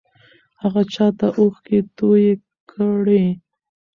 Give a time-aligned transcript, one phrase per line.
[0.61, 2.31] هغه چا ته اوښکې توې
[2.71, 3.23] کړې؟